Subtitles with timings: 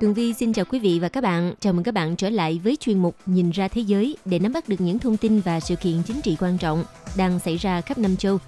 [0.00, 1.54] Tường Vi xin chào quý vị và các bạn.
[1.60, 4.52] Chào mừng các bạn trở lại với chuyên mục Nhìn ra thế giới để nắm
[4.52, 6.84] bắt được những thông tin và sự kiện chính trị quan trọng
[7.16, 8.38] đang xảy ra khắp năm châu.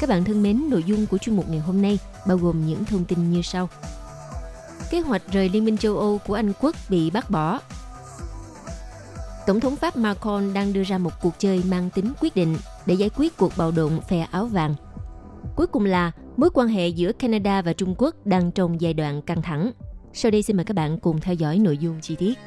[0.00, 2.84] Các bạn thân mến, nội dung của chuyên mục ngày hôm nay bao gồm những
[2.84, 3.68] thông tin như sau.
[4.90, 7.60] Kế hoạch rời Liên minh châu Âu của Anh quốc bị bác bỏ.
[9.46, 12.94] Tổng thống Pháp Macron đang đưa ra một cuộc chơi mang tính quyết định để
[12.94, 14.74] giải quyết cuộc bạo động phe áo vàng.
[15.56, 19.22] Cuối cùng là mối quan hệ giữa Canada và Trung Quốc đang trong giai đoạn
[19.22, 19.70] căng thẳng–
[20.18, 22.38] sau đây xin mời các bạn cùng theo dõi nội dung chi tiết.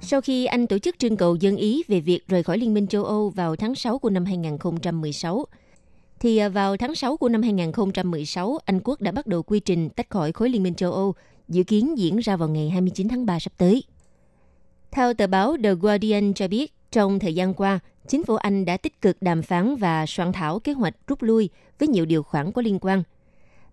[0.00, 2.86] Sau khi Anh tổ chức trưng cầu dân Ý về việc rời khỏi Liên minh
[2.86, 5.46] châu Âu vào tháng 6 của năm 2016,
[6.20, 9.88] thì à, vào tháng 6 của năm 2016, Anh Quốc đã bắt đầu quy trình
[9.88, 11.14] tách khỏi khối Liên minh châu Âu,
[11.48, 13.82] dự kiến diễn ra vào ngày 29 tháng 3 sắp tới.
[14.90, 17.78] Theo tờ báo The Guardian cho biết, trong thời gian qua,
[18.08, 21.50] chính phủ Anh đã tích cực đàm phán và soạn thảo kế hoạch rút lui
[21.78, 23.02] với nhiều điều khoản có liên quan.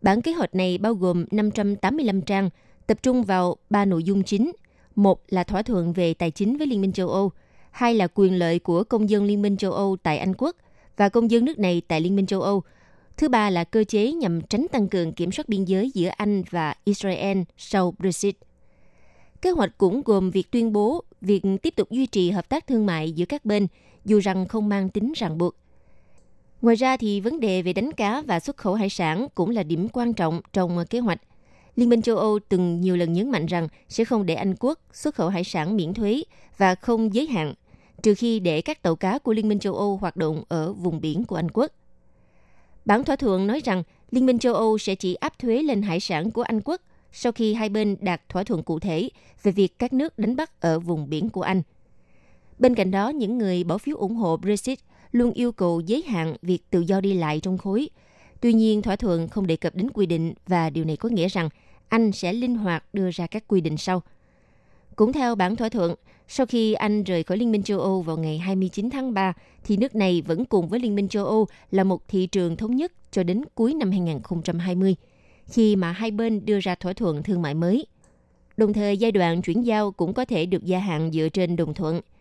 [0.02, 2.50] Bản kế hoạch này bao gồm 585 trang,
[2.88, 4.52] tập trung vào ba nội dung chính.
[4.96, 7.32] Một là thỏa thuận về tài chính với Liên minh châu Âu,
[7.72, 10.56] hai là quyền lợi của công dân Liên minh châu Âu tại Anh quốc
[10.98, 12.64] và công dân nước này tại Liên minh châu Âu.
[13.18, 16.44] Thứ ba là cơ chế nhằm tránh tăng cường kiểm soát biên giới giữa Anh
[16.50, 18.36] và Israel sau Brexit.
[19.42, 22.86] Kế hoạch cũng gồm việc tuyên bố việc tiếp tục duy trì hợp tác thương
[22.86, 23.68] mại giữa các bên,
[24.06, 25.56] dù rằng không mang tính ràng buộc.
[26.62, 29.64] Ngoài ra thì vấn đề về đánh cá và xuất khẩu hải sản cũng là
[29.64, 31.22] điểm quan trọng trong kế hoạch.
[31.76, 34.80] Liên minh châu Âu từng nhiều lần nhấn mạnh rằng sẽ không để Anh quốc
[34.94, 36.24] xuất khẩu hải sản miễn thuế
[36.58, 37.54] và không giới hạn,
[38.04, 41.02] trừ khi để các tàu cá của Liên minh châu Âu hoạt động ở vùng
[41.02, 41.72] biển của Anh quốc.
[42.86, 46.00] Bản thỏa thuận nói rằng Liên minh châu Âu sẽ chỉ áp thuế lên hải
[46.00, 49.10] sản của Anh quốc sau khi hai bên đạt thỏa thuận cụ thể
[49.44, 51.62] về việc các nước đánh bắt ở vùng biển của Anh.
[52.60, 54.80] Bên cạnh đó, những người bỏ phiếu ủng hộ Brexit
[55.12, 57.90] luôn yêu cầu giới hạn việc tự do đi lại trong khối.
[58.42, 61.28] Tuy nhiên, thỏa thuận không đề cập đến quy định và điều này có nghĩa
[61.28, 61.50] rằng
[61.90, 64.02] Anh sẽ linh hoạt đưa ra các quy định sau.
[64.96, 65.96] Cũng theo bản thỏa thuận,
[66.28, 69.34] sau khi Anh rời khỏi Liên minh châu Âu vào ngày 29 tháng 3,
[69.64, 72.76] thì nước này vẫn cùng với Liên minh châu Âu là một thị trường thống
[72.76, 74.96] nhất cho đến cuối năm 2020,
[75.48, 77.86] khi mà hai bên đưa ra thỏa thuận thương mại mới.
[78.58, 81.74] Đồng thời, giai đoạn chuyển giao cũng có thể được gia hạn dựa trên đồng
[81.74, 82.02] thuận–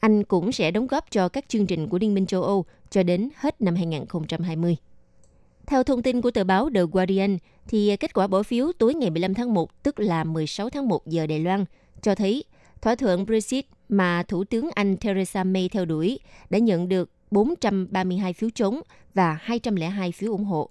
[0.00, 3.02] anh cũng sẽ đóng góp cho các chương trình của Liên minh châu Âu cho
[3.02, 4.76] đến hết năm 2020.
[5.66, 9.10] Theo thông tin của tờ báo The Guardian, thì kết quả bỏ phiếu tối ngày
[9.10, 11.64] 15 tháng 1, tức là 16 tháng 1 giờ Đài Loan,
[12.02, 12.44] cho thấy
[12.80, 16.18] thỏa thuận Brexit mà Thủ tướng Anh Theresa May theo đuổi
[16.50, 18.80] đã nhận được 432 phiếu chống
[19.14, 20.70] và 202 phiếu ủng hộ.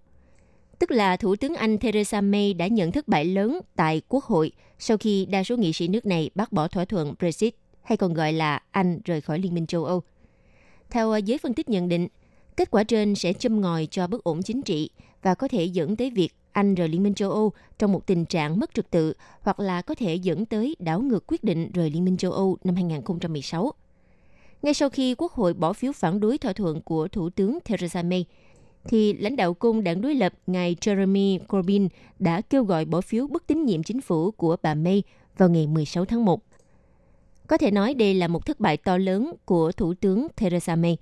[0.80, 4.52] Tức là Thủ tướng Anh Theresa May đã nhận thất bại lớn tại Quốc hội
[4.80, 8.14] sau khi đa số nghị sĩ nước này bác bỏ thỏa thuận Brexit hay còn
[8.14, 10.04] gọi là Anh rời khỏi Liên minh châu Âu.
[10.90, 12.08] Theo giới phân tích nhận định,
[12.58, 14.90] kết quả trên sẽ châm ngòi cho bất ổn chính trị
[15.22, 18.26] và có thể dẫn tới việc Anh rời Liên minh châu Âu trong một tình
[18.26, 21.90] trạng mất trật tự hoặc là có thể dẫn tới đảo ngược quyết định rời
[21.90, 23.72] Liên minh châu Âu năm 2016.
[24.62, 28.04] Ngay sau khi Quốc hội bỏ phiếu phản đối thỏa thuận của Thủ tướng Theresa
[28.04, 28.26] May,
[28.88, 31.88] thì lãnh đạo cung đảng đối lập ngài Jeremy Corbyn
[32.20, 35.04] đã kêu gọi bỏ phiếu bất tín nhiệm chính phủ của bà May
[35.38, 36.40] vào ngày 16 tháng 1.
[37.48, 40.98] Có thể nói đây là một thất bại to lớn của Thủ tướng Theresa May,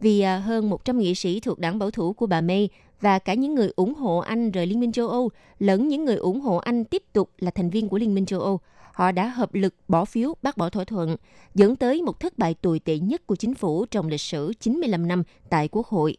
[0.00, 2.68] vì à, hơn 100 nghị sĩ thuộc đảng bảo thủ của bà May
[3.00, 6.16] và cả những người ủng hộ Anh rời Liên minh châu Âu lẫn những người
[6.16, 8.60] ủng hộ Anh tiếp tục là thành viên của Liên minh châu Âu,
[8.92, 11.16] họ đã hợp lực bỏ phiếu bác bỏ thỏa thuận,
[11.54, 15.08] dẫn tới một thất bại tồi tệ nhất của chính phủ trong lịch sử 95
[15.08, 16.16] năm tại Quốc hội.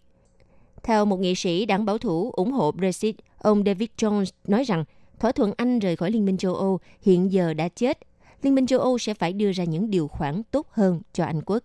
[0.83, 4.83] Theo một nghị sĩ đảng bảo thủ ủng hộ Brexit, ông David Jones nói rằng
[5.19, 7.99] thỏa thuận Anh rời khỏi Liên minh châu Âu hiện giờ đã chết
[8.41, 11.41] Liên minh châu Âu sẽ phải đưa ra những điều khoản tốt hơn cho Anh
[11.45, 11.63] quốc.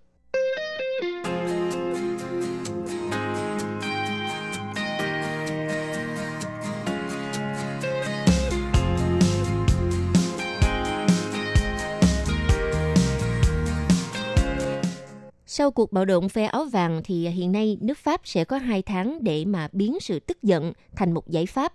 [15.54, 18.82] Sau cuộc bạo động phe áo vàng thì hiện nay nước Pháp sẽ có hai
[18.82, 21.74] tháng để mà biến sự tức giận thành một giải pháp.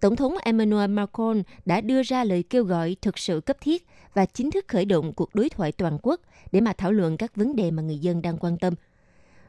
[0.00, 4.26] Tổng thống Emmanuel Macron đã đưa ra lời kêu gọi thực sự cấp thiết và
[4.26, 6.20] chính thức khởi động cuộc đối thoại toàn quốc
[6.52, 8.74] để mà thảo luận các vấn đề mà người dân đang quan tâm.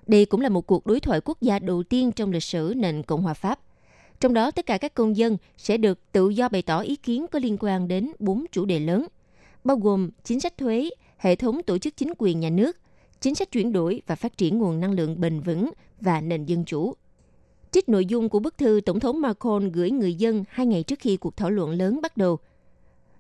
[0.07, 3.03] Đây cũng là một cuộc đối thoại quốc gia đầu tiên trong lịch sử nền
[3.03, 3.59] Cộng hòa Pháp.
[4.19, 7.25] Trong đó, tất cả các công dân sẽ được tự do bày tỏ ý kiến
[7.31, 9.07] có liên quan đến bốn chủ đề lớn,
[9.63, 12.77] bao gồm chính sách thuế, hệ thống tổ chức chính quyền nhà nước,
[13.21, 15.71] chính sách chuyển đổi và phát triển nguồn năng lượng bền vững
[16.01, 16.93] và nền dân chủ.
[17.71, 20.99] Trích nội dung của bức thư Tổng thống Macron gửi người dân hai ngày trước
[20.99, 22.39] khi cuộc thảo luận lớn bắt đầu.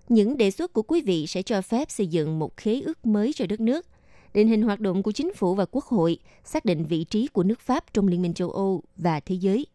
[0.09, 3.33] Những đề xuất của quý vị sẽ cho phép xây dựng một khế ước mới
[3.33, 3.85] cho đất nước,
[4.33, 7.43] định hình hoạt động của chính phủ và quốc hội, xác định vị trí của
[7.43, 9.65] nước Pháp trong Liên minh châu Âu và thế giới.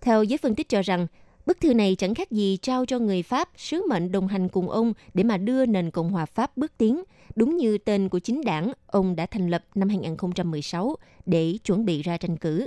[0.00, 1.06] Theo giới phân tích cho rằng,
[1.46, 4.70] bức thư này chẳng khác gì trao cho người Pháp sứ mệnh đồng hành cùng
[4.70, 7.02] ông để mà đưa nền Cộng hòa Pháp bước tiến,
[7.36, 10.96] đúng như tên của chính đảng ông đã thành lập năm 2016
[11.26, 12.66] để chuẩn bị ra tranh cử.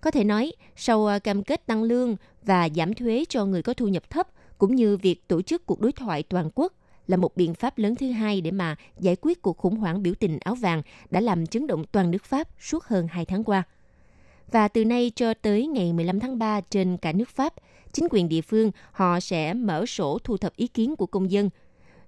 [0.00, 3.74] Có thể nói, sau à, cam kết tăng lương và giảm thuế cho người có
[3.74, 6.72] thu nhập thấp, cũng như việc tổ chức cuộc đối thoại toàn quốc
[7.06, 10.14] là một biện pháp lớn thứ hai để mà giải quyết cuộc khủng hoảng biểu
[10.14, 13.62] tình áo vàng đã làm chấn động toàn nước Pháp suốt hơn hai tháng qua.
[14.52, 17.54] Và từ nay cho tới ngày 15 tháng 3 trên cả nước Pháp,
[17.92, 21.50] chính quyền địa phương họ sẽ mở sổ thu thập ý kiến của công dân.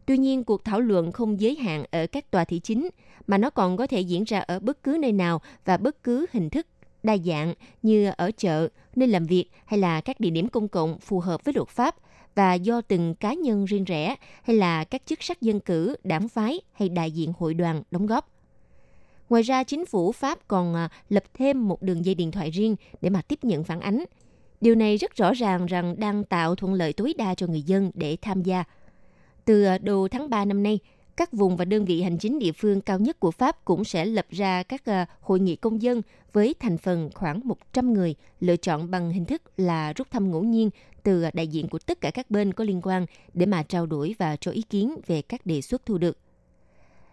[0.06, 2.88] Tuy nhiên, cuộc thảo luận không giới hạn ở các tòa thị chính,
[3.26, 6.26] mà nó còn có thể diễn ra ở bất cứ nơi nào và bất cứ
[6.32, 6.66] hình thức
[7.02, 10.98] đa dạng như ở chợ, nơi làm việc hay là các địa điểm công cộng
[10.98, 11.96] phù hợp với luật pháp
[12.34, 16.28] và do từng cá nhân riêng rẽ hay là các chức sắc dân cử, đảng
[16.28, 18.39] phái hay đại diện hội đoàn đóng góp.
[19.30, 22.76] Ngoài ra, chính phủ Pháp còn à, lập thêm một đường dây điện thoại riêng
[23.00, 24.04] để mà tiếp nhận phản ánh.
[24.60, 27.90] Điều này rất rõ ràng rằng đang tạo thuận lợi tối đa cho người dân
[27.94, 28.64] để tham gia.
[29.44, 30.78] Từ à, đầu tháng 3 năm nay,
[31.16, 34.04] các vùng và đơn vị hành chính địa phương cao nhất của Pháp cũng sẽ
[34.04, 36.02] lập ra các à, hội nghị công dân
[36.32, 40.42] với thành phần khoảng 100 người lựa chọn bằng hình thức là rút thăm ngẫu
[40.42, 40.70] nhiên
[41.02, 44.14] từ đại diện của tất cả các bên có liên quan để mà trao đổi
[44.18, 46.18] và cho ý kiến về các đề xuất thu được.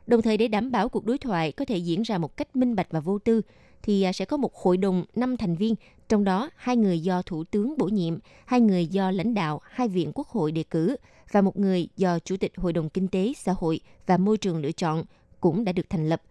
[0.07, 2.75] Đồng thời để đảm bảo cuộc đối thoại có thể diễn ra một cách minh
[2.75, 3.41] bạch và vô tư,
[3.83, 5.75] thì à, sẽ có một hội đồng 5 thành viên,
[6.09, 9.87] trong đó hai người do Thủ tướng bổ nhiệm, hai người do lãnh đạo hai
[9.87, 10.95] viện quốc hội đề cử
[11.31, 14.61] và một người do Chủ tịch Hội đồng Kinh tế, Xã hội và Môi trường
[14.61, 15.03] lựa chọn
[15.39, 16.21] cũng đã được thành lập.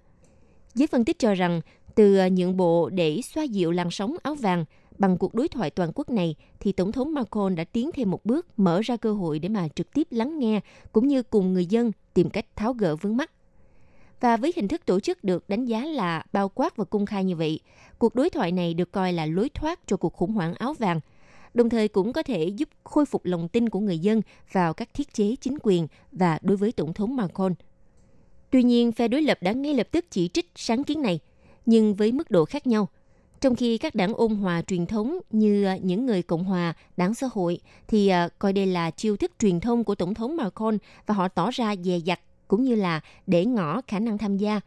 [0.75, 1.61] Giới phân tích cho rằng,
[1.95, 4.65] từ à, nhượng bộ để xoa dịu làn sóng áo vàng,
[4.99, 8.25] bằng cuộc đối thoại toàn quốc này thì Tổng thống Macron đã tiến thêm một
[8.25, 10.61] bước mở ra cơ hội để mà trực tiếp lắng nghe
[10.93, 13.31] cũng như cùng người dân tìm cách tháo gỡ vướng mắt.
[14.21, 17.25] Và với hình thức tổ chức được đánh giá là bao quát và công khai
[17.25, 17.61] như vậy,
[17.99, 21.01] cuộc đối thoại này được coi là lối thoát cho cuộc khủng hoảng áo vàng,
[21.55, 24.23] đồng thời cũng có thể giúp khôi phục lòng tin của người dân
[24.53, 27.55] vào các thiết chế chính quyền và đối với Tổng thống Macron.
[28.51, 31.21] Tuy nhiên, phe đối lập đã ngay lập tức chỉ trích sáng kiến này,
[31.67, 32.89] nhưng với mức độ khác nhau.
[33.41, 37.15] Trong khi các đảng ôn hòa truyền thống như à, những người Cộng hòa, đảng
[37.15, 40.79] xã hội thì à, coi đây là chiêu thức truyền thông của Tổng thống Macron
[41.07, 44.61] và họ tỏ ra dè dặt cũng như là để ngỏ khả năng tham gia,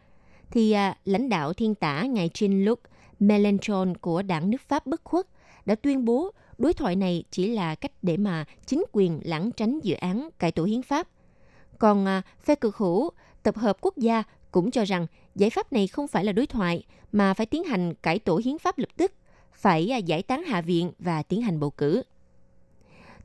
[0.52, 2.76] thì à, lãnh đạo thiên tả ngài Jean-Luc
[3.20, 5.28] Mélenchon của đảng nước Pháp bất khuất
[5.66, 9.80] đã tuyên bố đối thoại này chỉ là cách để mà chính quyền lãng tránh
[9.84, 11.08] dự án cải tổ hiến pháp.
[11.80, 13.10] Còn à, phe cực hữu
[13.44, 16.84] tập hợp quốc gia cũng cho rằng giải pháp này không phải là đối thoại
[17.12, 19.14] mà phải tiến hành cải tổ hiến pháp lập tức,
[19.54, 22.04] phải à, giải tán hạ viện và tiến hành bầu cử.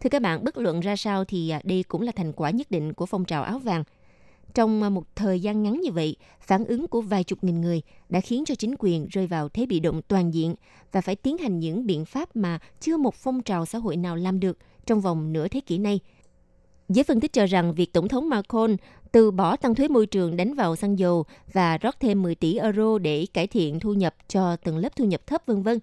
[0.01, 2.71] Thưa các bạn, bất luận ra sao thì à, đây cũng là thành quả nhất
[2.71, 3.85] định của phong trào áo vàng–
[4.55, 7.83] trong à, một thời gian ngắn như vậy, phản ứng của vài chục nghìn người
[8.09, 10.55] đã khiến cho chính quyền rơi vào thế bị động toàn diện
[10.93, 14.17] và phải tiến hành những biện pháp mà chưa một phong trào xã hội nào
[14.17, 16.01] làm được trong vòng nửa thế kỷ nay.
[16.89, 18.77] Giới phân tích cho rằng việc Tổng thống Macron
[19.13, 22.59] từ bỏ tăng thuế môi trường đánh vào xăng dầu và rót thêm 10 tỷ
[22.59, 25.79] euro để cải thiện thu nhập cho tầng lớp thu nhập thấp vân vân.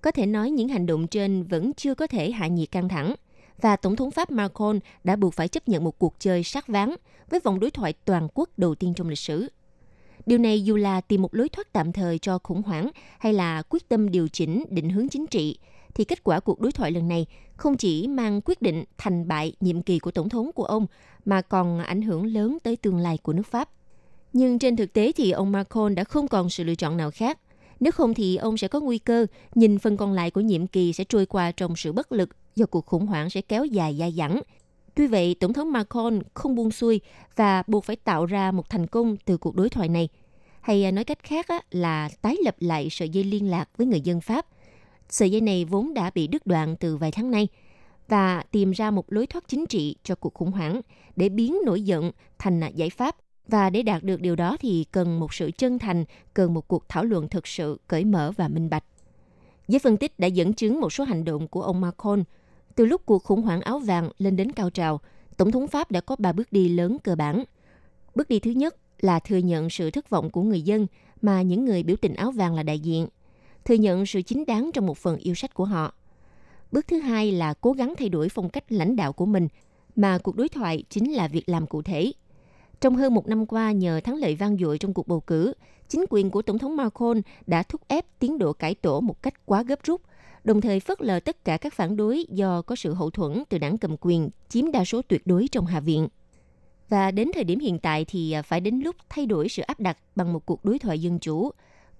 [0.00, 3.14] Có thể nói những hành động trên vẫn chưa có thể hạ nhiệt căng thẳng
[3.62, 6.94] và Tổng thống Pháp Macron đã buộc phải chấp nhận một cuộc chơi sát ván
[7.30, 9.48] với vòng đối thoại toàn quốc đầu tiên trong lịch sử.
[10.26, 13.62] Điều này dù là tìm một lối thoát tạm thời cho khủng hoảng hay là
[13.62, 15.58] quyết tâm điều chỉnh định hướng chính trị,
[15.94, 17.26] thì kết quả cuộc đối thoại lần này
[17.56, 20.86] không chỉ mang quyết định thành bại nhiệm kỳ của tổng thống của ông
[21.24, 23.70] mà còn ảnh hưởng lớn tới tương lai của nước Pháp.
[24.32, 27.38] Nhưng trên thực tế thì ông Macron đã không còn sự lựa chọn nào khác.
[27.80, 30.92] Nếu không thì ông sẽ có nguy cơ nhìn phần còn lại của nhiệm kỳ
[30.92, 34.12] sẽ trôi qua trong sự bất lực do cuộc khủng hoảng sẽ kéo dài dai
[34.12, 34.40] dẳng.
[34.94, 37.00] Tuy vậy, Tổng thống Macron không buông xuôi
[37.36, 40.08] và buộc phải tạo ra một thành công từ cuộc đối thoại này.
[40.60, 44.20] Hay nói cách khác là tái lập lại sợi dây liên lạc với người dân
[44.20, 44.46] Pháp.
[45.08, 47.48] Sợi dây này vốn đã bị đứt đoạn từ vài tháng nay
[48.08, 50.80] và tìm ra một lối thoát chính trị cho cuộc khủng hoảng
[51.16, 53.16] để biến nổi giận thành giải pháp.
[53.48, 56.04] Và để đạt được điều đó thì cần một sự chân thành,
[56.34, 58.84] cần một cuộc thảo luận thực sự cởi mở và minh bạch.
[59.68, 62.24] Giới phân tích đã dẫn chứng một số hành động của ông Macron–
[62.74, 65.00] từ lúc cuộc khủng hoảng áo vàng lên đến cao trào,
[65.36, 67.44] Tổng thống Pháp đã có ba bước đi lớn cơ bản.
[68.14, 70.86] Bước đi thứ nhất là thừa nhận sự thất vọng của người dân
[71.22, 73.08] mà những người biểu tình áo vàng là đại diện,
[73.64, 75.94] thừa nhận sự chính đáng trong một phần yêu sách của họ.
[76.72, 79.48] Bước thứ hai là cố gắng thay đổi phong cách lãnh đạo của mình,
[79.96, 82.12] mà cuộc đối thoại chính là việc làm cụ thể.
[82.80, 85.52] Trong hơn một năm qua, nhờ thắng lợi vang dội trong cuộc bầu cử,
[85.88, 89.46] chính quyền của Tổng thống Macron đã thúc ép tiến độ cải tổ một cách
[89.46, 90.00] quá gấp rút,
[90.44, 93.58] đồng thời phớt lờ tất cả các phản đối do có sự hậu thuẫn từ
[93.58, 96.08] đảng cầm quyền chiếm đa số tuyệt đối trong Hạ viện.
[96.88, 99.80] Và đến thời điểm hiện tại thì à, phải đến lúc thay đổi sự áp
[99.80, 101.50] đặt bằng một cuộc đối thoại dân chủ,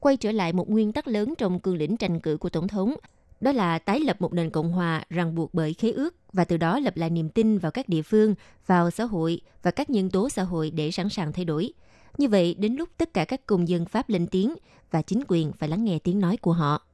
[0.00, 2.94] quay trở lại một nguyên tắc lớn trong cương lĩnh tranh cử của Tổng thống,
[3.40, 6.56] đó là tái lập một nền Cộng hòa ràng buộc bởi khế ước và từ
[6.56, 8.34] đó lập lại niềm tin vào các địa phương,
[8.66, 11.72] vào xã hội và các nhân tố xã hội để sẵn sàng thay đổi.
[12.18, 14.54] Như vậy, đến lúc tất cả các công dân Pháp lên tiếng
[14.90, 16.86] và chính quyền phải lắng nghe tiếng nói của họ.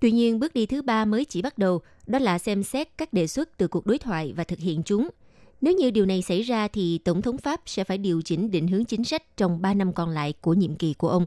[0.00, 3.12] Tuy nhiên, bước đi thứ ba mới chỉ bắt đầu, đó là xem xét các
[3.12, 5.08] đề xuất từ cuộc đối thoại và thực hiện chúng.
[5.60, 8.68] Nếu như điều này xảy ra thì Tổng thống Pháp sẽ phải điều chỉnh định
[8.68, 11.26] hướng chính sách trong 3 năm còn lại của nhiệm kỳ của ông.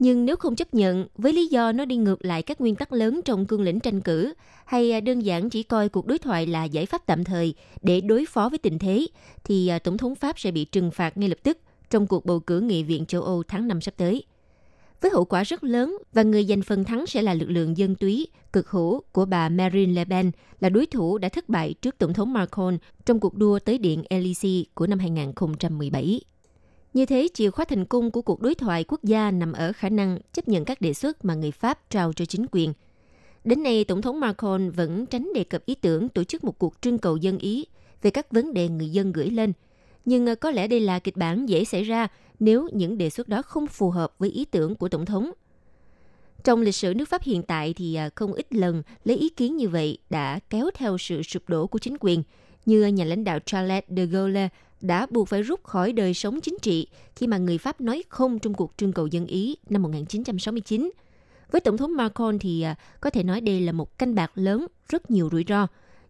[0.00, 2.92] Nhưng nếu không chấp nhận, với lý do nó đi ngược lại các nguyên tắc
[2.92, 6.46] lớn trong cương lĩnh tranh cử, hay à, đơn giản chỉ coi cuộc đối thoại
[6.46, 9.06] là giải pháp tạm thời để đối phó với tình thế,
[9.44, 11.58] thì à, Tổng thống Pháp sẽ bị trừng phạt ngay lập tức
[11.90, 14.24] trong cuộc bầu cử Nghị viện châu Âu tháng 5 sắp tới
[15.00, 17.94] với hậu quả rất lớn và người giành phần thắng sẽ là lực lượng dân
[17.94, 20.30] túy, cực hữu của bà Marine Le Pen,
[20.60, 24.02] là đối thủ đã thất bại trước Tổng thống Macron trong cuộc đua tới Điện
[24.08, 26.20] Elysee của năm 2017.
[26.94, 29.88] Như thế, chìa khóa thành công của cuộc đối thoại quốc gia nằm ở khả
[29.88, 32.72] năng chấp nhận các đề xuất mà người Pháp trao cho chính quyền.
[33.44, 36.74] Đến nay, Tổng thống Macron vẫn tránh đề cập ý tưởng tổ chức một cuộc
[36.80, 37.66] trưng cầu dân Ý
[38.02, 39.52] về các vấn đề người dân gửi lên.
[40.04, 42.08] Nhưng ờ, có lẽ đây là kịch bản dễ xảy ra
[42.40, 45.30] nếu những đề xuất đó không phù hợp với ý tưởng của Tổng thống.
[46.44, 49.56] Trong lịch sử nước Pháp hiện tại thì ờ, không ít lần lấy ý kiến
[49.56, 52.22] như vậy đã kéo theo sự sụp đổ của chính quyền,
[52.66, 54.48] như nhà lãnh đạo Charles de Gaulle
[54.80, 56.86] đã buộc phải rút khỏi đời sống chính trị
[57.16, 60.90] khi mà người Pháp nói không trong cuộc trưng cầu dân Ý năm 1969.
[61.50, 64.66] Với Tổng thống Macron thì à, có thể nói đây là một canh bạc lớn,
[64.88, 65.66] rất nhiều rủi ro,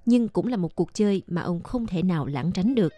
[0.06, 2.92] nhưng cũng là một cuộc chơi mà ông không thể nào lãng tránh được.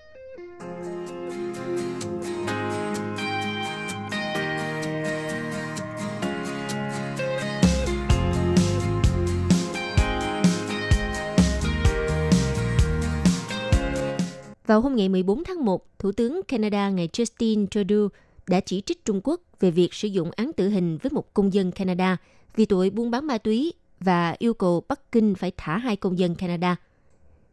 [14.72, 18.08] Vào hôm ngày 14 tháng 1, Thủ tướng Canada ngày Justin Trudeau
[18.46, 21.52] đã chỉ trích Trung Quốc về việc sử dụng án tử hình với một công
[21.52, 22.16] dân Canada
[22.56, 26.18] vì tội buôn bán ma túy và yêu cầu Bắc Kinh phải thả hai công
[26.18, 26.76] dân Canada.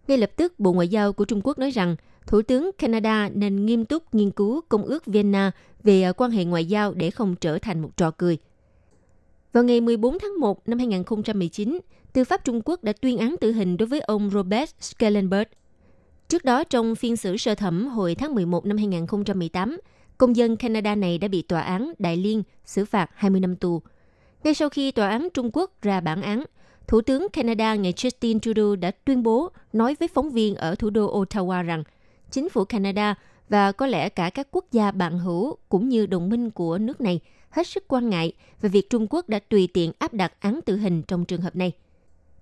[0.07, 1.95] Ngay lập tức, Bộ Ngoại giao của Trung Quốc nói rằng
[2.27, 5.51] Thủ tướng Canada nên nghiêm túc nghiên cứu Công ước Vienna
[5.83, 8.37] về quan hệ ngoại giao để không trở thành một trò cười.
[9.53, 11.79] Vào ngày 14 tháng 1 năm 2019,
[12.13, 15.47] Tư pháp Trung Quốc đã tuyên án tử hình đối với ông Robert Schellenberg,
[16.29, 19.79] Trước đó, trong phiên xử sơ thẩm hồi tháng 11 năm 2018,
[20.17, 23.81] công dân Canada này đã bị tòa án Đại Liên xử phạt 20 năm tù.
[24.43, 26.43] Ngay sau khi tòa án Trung Quốc ra bản án,
[26.87, 30.89] Thủ tướng Canada ngày Justin Trudeau đã tuyên bố nói với phóng viên ở thủ
[30.89, 31.83] đô Ottawa rằng
[32.31, 33.15] chính phủ Canada
[33.49, 37.01] và có lẽ cả các quốc gia bạn hữu cũng như đồng minh của nước
[37.01, 37.19] này
[37.49, 40.77] hết sức quan ngại về việc Trung Quốc đã tùy tiện áp đặt án tử
[40.77, 41.71] hình trong trường hợp này.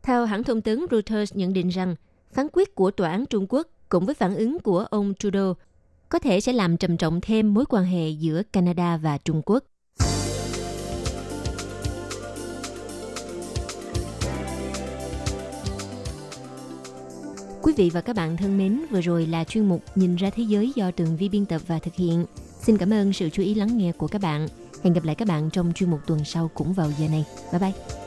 [0.03, 1.95] Theo hãng thông tấn Reuters nhận định rằng,
[2.33, 5.55] phán quyết của tòa án Trung Quốc cũng với phản ứng của ông Trudeau,
[6.09, 9.63] có thể sẽ làm trầm trọng thêm mối quan hệ giữa Canada và Trung Quốc.
[17.61, 20.43] Quý vị và các bạn thân mến, vừa rồi là chuyên mục Nhìn ra thế
[20.43, 22.25] giới do Tường Vi biên tập và thực hiện.
[22.61, 24.47] Xin cảm ơn sự chú ý lắng nghe của các bạn.
[24.83, 27.25] Hẹn gặp lại các bạn trong chuyên mục tuần sau cũng vào giờ này.
[27.51, 28.06] Bye bye!